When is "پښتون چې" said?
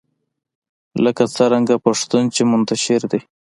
1.85-2.41